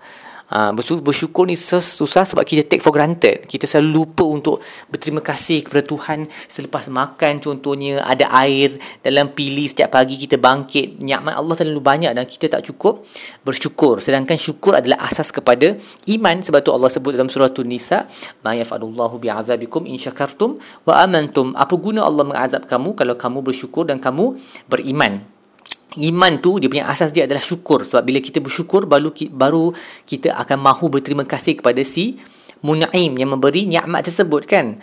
Ha, 0.52 0.76
bersyukur 0.76 1.48
ni 1.48 1.56
susah 1.56 2.28
sebab 2.28 2.44
kita 2.44 2.68
take 2.68 2.84
for 2.84 2.92
granted. 2.92 3.48
Kita 3.48 3.64
selalu 3.64 4.04
lupa 4.04 4.28
untuk 4.28 4.60
berterima 4.92 5.24
kasih 5.24 5.64
kepada 5.64 5.80
Tuhan 5.80 6.28
selepas 6.28 6.92
makan 6.92 7.40
contohnya 7.40 8.04
ada 8.04 8.28
air 8.44 8.76
dalam 9.00 9.32
pili 9.32 9.72
setiap 9.72 9.96
pagi 9.96 10.20
kita 10.20 10.36
bangkit. 10.36 11.00
Nikmat 11.00 11.40
Allah 11.40 11.56
terlalu 11.56 11.80
banyak 11.80 12.12
dan 12.12 12.28
kita 12.28 12.52
tak 12.52 12.68
cukup 12.68 13.08
bersyukur. 13.48 14.04
Sedangkan 14.04 14.36
syukur 14.36 14.76
adalah 14.76 15.00
asas 15.08 15.32
kepada 15.32 15.80
iman 16.12 16.44
sebab 16.44 16.60
tu 16.60 16.76
Allah 16.76 16.92
sebut 16.92 17.16
dalam 17.16 17.32
surah 17.32 17.48
An-Nisa, 17.48 18.12
"Ma 18.44 18.52
yaf'alullahu 18.52 19.24
bi'azabikum 19.24 19.88
in 19.88 19.96
syakartum 19.96 20.60
wa 20.84 21.00
amantum." 21.00 21.56
Apa 21.56 21.80
guna 21.80 22.04
Allah 22.04 22.28
mengazab 22.28 22.68
kamu 22.68 23.00
kalau 23.00 23.16
kamu 23.16 23.40
bersyukur 23.40 23.88
dan 23.88 24.04
kamu 24.04 24.36
beriman? 24.68 25.24
Iman 26.00 26.40
tu 26.40 26.56
dia 26.62 26.72
punya 26.72 26.88
asas 26.88 27.12
dia 27.12 27.28
adalah 27.28 27.44
syukur. 27.44 27.84
Sebab 27.84 28.04
bila 28.08 28.24
kita 28.24 28.40
bersyukur 28.40 28.88
baru 28.88 29.12
baru 29.32 29.76
kita 30.08 30.38
akan 30.40 30.58
mahu 30.64 30.88
berterima 30.88 31.28
kasih 31.28 31.60
kepada 31.60 31.84
si 31.84 32.16
munaim 32.64 33.18
yang 33.18 33.36
memberi 33.36 33.68
nikmat 33.68 34.08
tersebut 34.08 34.48
kan? 34.48 34.80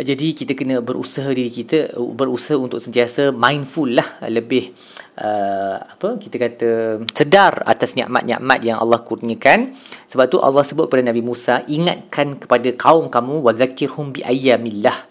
Jadi 0.00 0.32
kita 0.32 0.56
kena 0.56 0.80
berusaha 0.80 1.28
diri 1.28 1.52
kita 1.52 1.92
berusaha 2.16 2.56
untuk 2.56 2.80
sentiasa 2.80 3.36
mindful 3.36 3.84
lah 3.84 4.24
lebih 4.32 4.72
uh, 5.20 5.76
apa 5.76 6.16
kita 6.16 6.40
kata 6.40 6.70
sedar 7.12 7.60
atas 7.68 8.00
nikmat-nikmat 8.00 8.64
yang 8.64 8.80
Allah 8.80 9.04
kurniakan. 9.04 9.76
Sebab 10.08 10.24
tu 10.32 10.40
Allah 10.40 10.64
sebut 10.64 10.88
kepada 10.88 11.04
Nabi 11.04 11.20
Musa 11.20 11.60
ingatkan 11.68 12.40
kepada 12.40 12.72
kaum 12.80 13.12
kamu 13.12 13.44
wazakirhum 13.44 14.16
bi 14.16 14.24
ayyamillah 14.24 15.09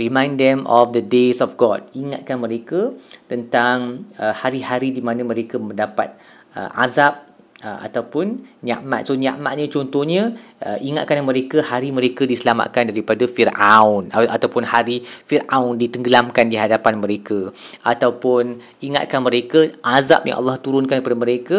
remind 0.00 0.40
them 0.40 0.64
of 0.64 0.96
the 0.96 1.04
days 1.04 1.44
of 1.44 1.60
God. 1.60 1.84
Ingatkan 1.92 2.40
mereka 2.40 2.96
tentang 3.28 4.08
uh, 4.16 4.32
hari-hari 4.32 4.96
di 4.96 5.04
mana 5.04 5.20
mereka 5.20 5.60
mendapat 5.60 6.16
uh, 6.56 6.72
azab 6.72 7.30
uh, 7.60 7.78
ataupun 7.84 8.40
nikmat. 8.64 9.04
So 9.04 9.14
nikmatnya 9.14 9.68
contohnya 9.68 10.32
uh, 10.64 10.78
ingatkan 10.80 11.20
mereka 11.24 11.60
hari 11.60 11.92
mereka 11.92 12.24
diselamatkan 12.24 12.88
daripada 12.88 13.24
Firaun 13.28 14.08
ataupun 14.10 14.64
hari 14.64 15.04
Firaun 15.04 15.76
ditenggelamkan 15.76 16.48
di 16.48 16.56
hadapan 16.56 16.98
mereka. 16.98 17.52
Ataupun 17.84 18.58
ingatkan 18.80 19.20
mereka 19.20 19.68
azab 19.84 20.24
yang 20.24 20.40
Allah 20.40 20.56
turunkan 20.58 21.04
kepada 21.04 21.16
mereka 21.16 21.58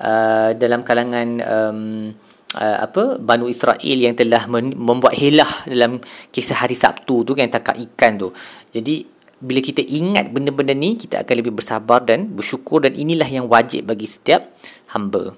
uh, 0.00 0.52
dalam 0.54 0.84
kalangan 0.84 1.28
um, 1.42 2.12
uh, 2.56 2.76
apa 2.86 3.20
Banu 3.20 3.50
Israel 3.50 3.98
yang 3.98 4.16
telah 4.16 4.48
membuat 4.48 5.12
helah 5.18 5.68
dalam 5.68 6.00
kisah 6.32 6.64
hari 6.64 6.78
Sabtu 6.78 7.26
tu 7.26 7.32
kan 7.36 7.50
tangkap 7.52 7.76
ikan 7.76 8.16
tu. 8.16 8.28
Jadi 8.72 9.04
bila 9.38 9.62
kita 9.62 9.84
ingat 9.84 10.34
benda-benda 10.34 10.74
ni 10.74 10.98
kita 10.98 11.22
akan 11.22 11.34
lebih 11.38 11.54
bersabar 11.54 12.02
dan 12.02 12.26
bersyukur 12.32 12.82
dan 12.82 12.96
inilah 12.96 13.28
yang 13.28 13.46
wajib 13.46 13.86
bagi 13.86 14.08
setiap 14.08 14.50
hamba. 14.96 15.36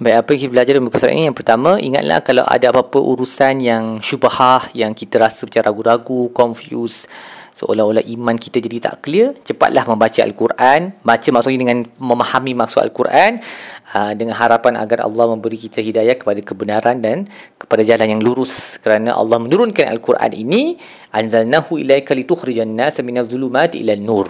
Baik, 0.00 0.16
apa 0.16 0.28
yang 0.32 0.40
kita 0.40 0.52
belajar 0.56 0.72
dalam 0.72 0.86
buku 0.88 0.96
surat 0.96 1.12
ini? 1.12 1.28
Yang 1.28 1.38
pertama, 1.44 1.76
ingatlah 1.76 2.24
kalau 2.24 2.44
ada 2.48 2.72
apa-apa 2.72 3.04
urusan 3.04 3.60
yang 3.60 3.84
syubhah, 4.00 4.72
yang 4.72 4.96
kita 4.96 5.20
rasa 5.20 5.44
macam 5.44 5.60
ragu-ragu, 5.60 6.32
confused, 6.32 7.04
seolah-olah 7.60 8.00
iman 8.16 8.36
kita 8.40 8.56
jadi 8.56 8.80
tak 8.80 9.04
clear, 9.04 9.36
cepatlah 9.44 9.84
membaca 9.84 10.20
Al-Quran. 10.24 10.96
Baca 11.04 11.28
maksudnya 11.28 11.60
dengan 11.60 11.84
memahami 12.00 12.56
maksud 12.56 12.80
Al-Quran. 12.80 13.44
Ha, 13.90 14.14
dengan 14.14 14.38
harapan 14.38 14.78
agar 14.78 15.02
Allah 15.02 15.34
memberi 15.34 15.58
kita 15.58 15.82
hidayah 15.82 16.14
kepada 16.14 16.38
kebenaran 16.46 17.02
dan 17.02 17.26
kepada 17.58 17.82
jalan 17.82 18.14
yang 18.16 18.22
lurus 18.22 18.78
kerana 18.78 19.18
Allah 19.18 19.42
menurunkan 19.42 19.90
Al-Quran 19.90 20.30
ini 20.30 20.78
anzalnahu 21.10 21.78
ilaika 21.78 22.14
litukhrijan 22.14 22.70
nas 22.70 22.98
minadh 23.02 23.26
dhulumati 23.26 23.82
ila 23.82 23.94
nur. 23.98 24.28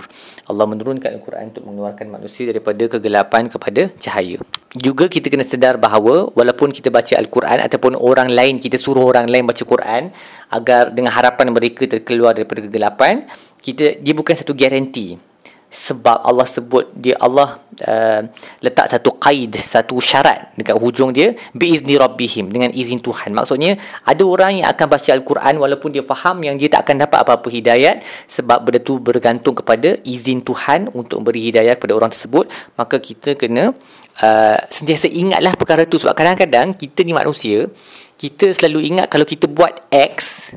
Allah 0.49 0.67
menurunkan 0.67 1.17
Al-Quran 1.21 1.53
untuk 1.55 1.65
mengeluarkan 1.69 2.07
manusia 2.09 2.49
daripada 2.49 2.85
kegelapan 2.89 3.53
kepada 3.53 3.93
cahaya. 4.01 4.41
Juga 4.75 5.11
kita 5.11 5.29
kena 5.29 5.45
sedar 5.47 5.77
bahawa 5.77 6.31
walaupun 6.33 6.71
kita 6.71 6.89
baca 6.89 7.15
Al-Quran 7.19 7.59
ataupun 7.65 7.99
orang 7.99 8.31
lain 8.31 8.63
kita 8.63 8.79
suruh 8.79 9.03
orang 9.03 9.27
lain 9.27 9.47
baca 9.47 9.63
Quran 9.63 10.15
agar 10.51 10.95
dengan 10.95 11.13
harapan 11.15 11.51
mereka 11.51 11.87
terkeluar 11.87 12.35
daripada 12.39 12.63
kegelapan 12.67 13.27
kita 13.61 14.01
dia 14.01 14.15
bukan 14.17 14.35
satu 14.35 14.57
garanti 14.57 15.30
sebab 15.71 16.27
Allah 16.27 16.43
sebut 16.51 16.91
dia 16.99 17.15
Allah 17.23 17.63
uh, 17.87 18.27
letak 18.59 18.91
satu 18.91 19.15
qaid 19.15 19.55
satu 19.55 20.03
syarat 20.03 20.51
dekat 20.59 20.75
hujung 20.75 21.15
dia 21.15 21.39
biizni 21.55 21.95
rabbihim 21.95 22.51
dengan 22.51 22.75
izin 22.75 22.99
Tuhan. 22.99 23.31
Maksudnya 23.31 23.79
ada 24.03 24.23
orang 24.27 24.61
yang 24.61 24.67
akan 24.67 24.87
baca 24.91 25.11
al-Quran 25.15 25.55
walaupun 25.63 25.95
dia 25.95 26.03
faham 26.03 26.43
yang 26.43 26.59
dia 26.59 26.67
tak 26.67 26.91
akan 26.91 27.07
dapat 27.07 27.19
apa-apa 27.23 27.49
hidayat 27.55 28.03
sebab 28.27 28.67
benda 28.67 28.83
tu 28.83 28.99
bergantung 28.99 29.55
kepada 29.55 29.95
izin 30.03 30.43
Tuhan 30.43 30.91
untuk 30.91 31.23
beri 31.23 31.55
hidayah 31.55 31.79
kepada 31.79 31.95
orang 31.95 32.11
tersebut 32.11 32.51
maka 32.75 32.99
kita 32.99 33.39
kena 33.39 33.71
uh, 34.19 34.59
sentiasa 34.67 35.07
ingatlah 35.07 35.55
perkara 35.55 35.87
tu. 35.87 36.03
Sebab 36.03 36.19
kadang-kadang 36.19 36.75
kita 36.75 37.07
ni 37.07 37.15
manusia 37.15 37.71
kita 38.19 38.51
selalu 38.53 38.91
ingat 38.91 39.07
kalau 39.07 39.25
kita 39.25 39.47
buat 39.47 39.87
X 39.89 40.51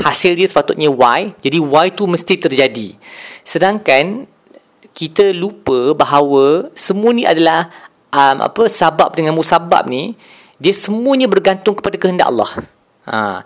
hasil 0.00 0.32
dia 0.32 0.48
sepatutnya 0.48 0.88
Y 0.88 1.20
jadi 1.42 1.58
Y 1.58 1.86
tu 1.92 2.06
mesti 2.06 2.38
terjadi. 2.38 2.94
Sedangkan 3.42 4.30
kita 4.94 5.32
lupa 5.32 5.94
bahawa 5.94 6.68
semua 6.74 7.10
ni 7.14 7.24
adalah 7.24 7.70
um, 8.10 8.36
apa 8.44 8.66
sabab 8.66 9.14
dengan 9.14 9.34
musabab 9.34 9.86
ni 9.86 10.18
dia 10.60 10.76
semuanya 10.76 11.24
bergantung 11.24 11.72
kepada 11.72 11.96
kehendak 11.96 12.28
Allah. 12.28 12.52
Ha, 13.10 13.42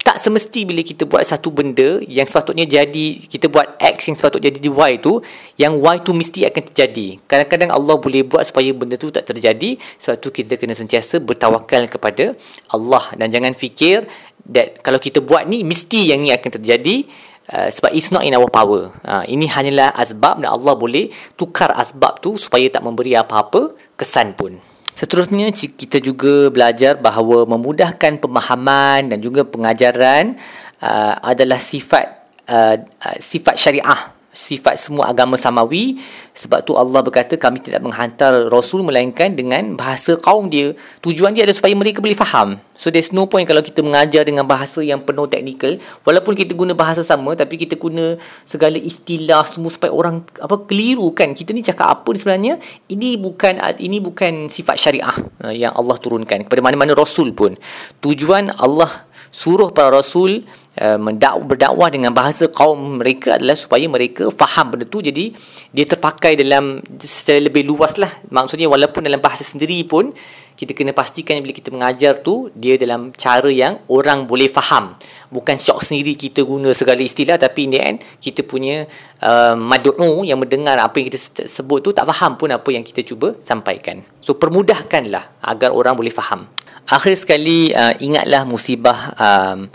tak 0.00 0.16
semesti 0.16 0.64
bila 0.66 0.80
kita 0.80 1.04
buat 1.04 1.22
satu 1.22 1.52
benda 1.52 2.02
yang 2.08 2.24
sepatutnya 2.24 2.64
jadi 2.66 3.20
kita 3.28 3.52
buat 3.52 3.76
X 3.78 4.10
yang 4.10 4.16
sepatutnya 4.16 4.48
jadi 4.50 4.58
di 4.64 4.72
Y 4.72 4.92
tu 4.98 5.20
yang 5.60 5.76
Y 5.76 5.96
tu 6.02 6.16
mesti 6.16 6.48
akan 6.48 6.62
terjadi. 6.72 7.20
Kadang-kadang 7.28 7.70
Allah 7.70 8.00
boleh 8.00 8.24
buat 8.24 8.42
supaya 8.48 8.72
benda 8.72 8.96
tu 8.96 9.12
tak 9.12 9.28
terjadi 9.28 9.76
sebab 10.00 10.16
tu 10.18 10.32
kita 10.32 10.56
kena 10.56 10.72
sentiasa 10.72 11.20
bertawakal 11.20 11.84
kepada 11.86 12.32
Allah 12.72 13.04
dan 13.14 13.28
jangan 13.28 13.52
fikir 13.52 14.08
that 14.50 14.80
kalau 14.80 14.96
kita 14.96 15.20
buat 15.20 15.46
ni 15.46 15.62
mesti 15.68 16.10
yang 16.10 16.24
ni 16.24 16.32
akan 16.32 16.50
terjadi 16.58 17.04
Uh, 17.44 17.68
sebab 17.68 17.92
it's 17.92 18.08
not 18.08 18.24
in 18.24 18.32
our 18.32 18.48
power. 18.48 18.88
Uh, 19.04 19.20
ini 19.28 19.44
hanyalah 19.44 19.92
asbab 19.92 20.40
dan 20.40 20.48
Allah 20.48 20.72
boleh 20.72 21.12
tukar 21.36 21.76
asbab 21.76 22.16
tu 22.24 22.40
supaya 22.40 22.64
tak 22.72 22.80
memberi 22.80 23.12
apa-apa 23.12 23.76
kesan 24.00 24.32
pun. 24.32 24.56
Seterusnya 24.94 25.50
kita 25.52 25.98
juga 25.98 26.48
belajar 26.48 26.96
bahawa 26.96 27.44
memudahkan 27.44 28.22
pemahaman 28.22 29.10
dan 29.10 29.18
juga 29.18 29.42
pengajaran 29.42 30.38
uh, 30.80 31.14
adalah 31.20 31.58
sifat 31.58 32.30
uh, 32.46 32.78
uh, 32.80 33.16
sifat 33.18 33.58
syariah 33.58 34.13
sifat 34.34 34.82
semua 34.82 35.08
agama 35.14 35.38
samawi 35.38 36.02
sebab 36.34 36.66
tu 36.66 36.74
Allah 36.74 37.00
berkata 37.00 37.38
kami 37.38 37.62
tidak 37.62 37.86
menghantar 37.86 38.50
rasul 38.50 38.82
melainkan 38.82 39.32
dengan 39.32 39.78
bahasa 39.78 40.18
kaum 40.18 40.50
dia. 40.50 40.74
Tujuan 41.00 41.32
dia 41.32 41.46
adalah 41.46 41.56
supaya 41.56 41.72
mereka 41.78 42.02
boleh 42.02 42.18
faham. 42.18 42.58
So 42.74 42.90
there's 42.90 43.14
no 43.14 43.30
point 43.30 43.46
kalau 43.46 43.62
kita 43.62 43.86
mengajar 43.86 44.26
dengan 44.26 44.42
bahasa 44.50 44.82
yang 44.82 45.06
penuh 45.06 45.30
teknikal 45.30 45.78
walaupun 46.02 46.34
kita 46.34 46.58
guna 46.58 46.74
bahasa 46.74 47.06
sama 47.06 47.38
tapi 47.38 47.54
kita 47.54 47.78
guna 47.78 48.18
segala 48.42 48.74
istilah 48.74 49.46
semua 49.46 49.70
supaya 49.70 49.94
orang 49.94 50.26
apa 50.42 50.66
keliru 50.66 51.14
kan? 51.14 51.30
Kita 51.32 51.54
ni 51.54 51.62
cakap 51.62 52.02
apa 52.02 52.08
ni 52.10 52.18
sebenarnya? 52.18 52.54
Ini 52.90 53.22
bukan 53.22 53.62
ini 53.78 54.02
bukan 54.02 54.50
sifat 54.50 54.74
syariah 54.74 55.14
yang 55.54 55.70
Allah 55.78 55.94
turunkan 56.02 56.42
kepada 56.50 56.60
mana-mana 56.60 56.98
rasul 56.98 57.30
pun. 57.30 57.54
Tujuan 58.02 58.50
Allah 58.58 58.90
suruh 59.30 59.70
para 59.70 59.94
rasul 59.94 60.42
uh, 60.80 60.98
mendak- 60.98 61.42
berdakwah 61.44 61.90
dengan 61.90 62.10
bahasa 62.10 62.50
kaum 62.50 62.98
mereka 62.98 63.38
adalah 63.38 63.54
supaya 63.54 63.86
mereka 63.86 64.30
faham 64.30 64.74
benda 64.74 64.86
tu. 64.86 65.02
Jadi 65.04 65.34
dia 65.70 65.84
terpakai 65.86 66.38
dalam 66.38 66.82
secara 67.02 67.42
lebih 67.42 67.66
luas 67.66 67.98
lah 67.98 68.10
maksudnya 68.30 68.70
walaupun 68.70 69.06
dalam 69.06 69.18
bahasa 69.18 69.42
sendiri 69.42 69.82
pun 69.86 70.14
kita 70.54 70.70
kena 70.70 70.94
pastikan 70.94 71.42
bila 71.42 71.50
kita 71.50 71.74
mengajar 71.74 72.22
tu 72.22 72.46
dia 72.54 72.78
dalam 72.78 73.10
cara 73.10 73.50
yang 73.50 73.82
orang 73.90 74.30
boleh 74.30 74.46
faham. 74.46 74.94
Bukan 75.26 75.58
syok 75.58 75.82
sendiri 75.82 76.14
kita 76.14 76.46
guna 76.46 76.70
segala 76.70 77.02
istilah 77.02 77.34
tapi 77.34 77.66
in 77.66 77.74
the 77.74 77.80
end 77.82 77.98
kita 78.22 78.46
punya 78.46 78.86
uh, 79.18 79.58
madu'u 79.58 80.22
yang 80.22 80.38
mendengar 80.38 80.78
apa 80.78 81.02
yang 81.02 81.10
kita 81.10 81.50
sebut 81.50 81.82
tu 81.82 81.90
tak 81.90 82.06
faham 82.06 82.38
pun 82.38 82.54
apa 82.54 82.70
yang 82.70 82.86
kita 82.86 83.02
cuba 83.02 83.34
sampaikan. 83.42 84.06
So 84.22 84.38
permudahkanlah 84.38 85.42
agar 85.42 85.74
orang 85.74 85.98
boleh 85.98 86.14
faham. 86.14 86.46
Akhir 86.86 87.18
sekali 87.18 87.74
uh, 87.74 87.98
ingatlah 87.98 88.46
musibah 88.46 89.10
um, 89.18 89.66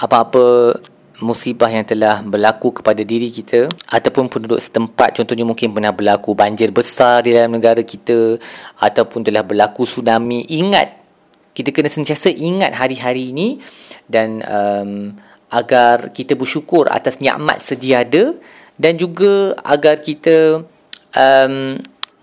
apa-apa 0.00 0.74
musibah 1.20 1.68
yang 1.68 1.84
telah 1.84 2.24
berlaku 2.24 2.80
kepada 2.80 3.04
diri 3.04 3.28
kita 3.28 3.68
ataupun 3.92 4.32
penduduk 4.32 4.56
setempat 4.56 5.20
contohnya 5.20 5.44
mungkin 5.44 5.76
pernah 5.76 5.92
berlaku 5.92 6.32
banjir 6.32 6.72
besar 6.72 7.28
di 7.28 7.36
dalam 7.36 7.52
negara 7.52 7.84
kita 7.84 8.40
ataupun 8.80 9.20
telah 9.20 9.44
berlaku 9.44 9.84
tsunami. 9.84 10.48
Ingat 10.48 10.96
kita 11.52 11.76
kena 11.76 11.92
sentiasa 11.92 12.32
ingat 12.32 12.72
hari-hari 12.72 13.36
ini 13.36 13.60
dan 14.08 14.40
um, 14.48 15.12
agar 15.52 16.14
kita 16.14 16.38
bersyukur 16.38 16.88
atas 16.88 17.20
nikmat 17.20 17.60
sedia 17.60 18.00
ada 18.06 18.32
dan 18.80 18.96
juga 18.96 19.52
agar 19.60 20.00
kita 20.00 20.64
um, 21.12 21.54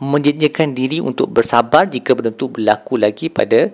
menjadikan 0.02 0.74
diri 0.74 1.02
untuk 1.02 1.30
bersabar 1.30 1.86
jika 1.86 2.18
benda 2.18 2.34
itu 2.34 2.50
berlaku 2.50 2.98
lagi 2.98 3.28
pada 3.30 3.70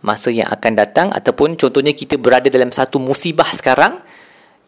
masa 0.00 0.30
yang 0.30 0.46
akan 0.48 0.72
datang 0.78 1.08
ataupun 1.10 1.58
contohnya 1.58 1.90
kita 1.90 2.14
berada 2.20 2.46
dalam 2.46 2.70
satu 2.70 3.02
musibah 3.02 3.48
sekarang 3.50 3.98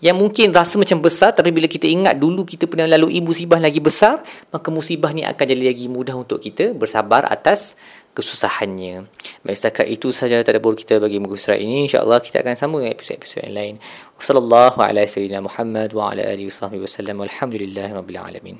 yang 0.00 0.16
mungkin 0.16 0.48
rasa 0.48 0.80
macam 0.80 1.04
besar 1.04 1.36
tapi 1.36 1.52
bila 1.52 1.68
kita 1.68 1.84
ingat 1.84 2.16
dulu 2.16 2.48
kita 2.48 2.64
pernah 2.64 2.88
lalui 2.88 3.20
musibah 3.20 3.60
lagi 3.60 3.84
besar 3.84 4.24
maka 4.48 4.72
musibah 4.72 5.12
ni 5.12 5.28
akan 5.28 5.44
jadi 5.44 5.60
lagi 5.60 5.92
mudah 5.92 6.16
untuk 6.16 6.40
kita 6.40 6.72
bersabar 6.72 7.28
atas 7.28 7.76
kesusahannya. 8.16 9.06
Baik 9.46 9.56
setakat 9.56 9.86
itu 9.86 10.10
saja 10.10 10.40
tadabbur 10.42 10.74
kita 10.74 10.98
bagi 10.98 11.22
muka 11.22 11.38
surat 11.38 11.62
ini. 11.62 11.86
Insyaallah 11.86 12.18
kita 12.18 12.42
akan 12.42 12.54
sambung 12.58 12.82
dengan 12.82 12.98
episod-episod 12.98 13.46
yang 13.46 13.54
lain. 13.54 13.74
Sallallahu 14.18 14.82
alaihi 14.82 15.06
wasallam 15.06 15.42
Muhammad 15.46 15.90
wa 15.94 16.10
ala 16.10 16.26
alihi 16.26 16.50
wasallam 16.50 17.16
walhamdulillahirabbil 17.22 18.18
alamin 18.18 18.58